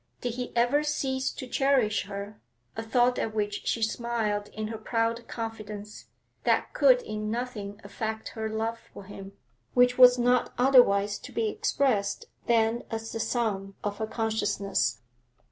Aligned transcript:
Did 0.19 0.33
he 0.33 0.51
ever 0.55 0.81
cease 0.81 1.31
to 1.33 1.45
cherish 1.45 2.05
her 2.07 2.41
a 2.75 2.81
thought 2.81 3.19
at 3.19 3.35
which 3.35 3.67
she 3.67 3.83
smiled 3.83 4.47
in 4.47 4.69
her 4.69 4.77
proud 4.79 5.27
confidence 5.27 6.05
that 6.43 6.73
could 6.73 7.03
in 7.03 7.29
nothing 7.29 7.79
affect 7.83 8.29
her 8.29 8.49
love 8.49 8.79
for 8.79 9.03
him, 9.03 9.33
which 9.75 9.99
was 9.99 10.17
not 10.17 10.53
otherwise 10.57 11.19
to 11.19 11.31
be 11.31 11.49
expressed 11.49 12.25
than 12.47 12.81
as 12.89 13.11
the 13.11 13.19
sum 13.19 13.75
of 13.83 13.99
her 13.99 14.07
consciousness.... 14.07 15.03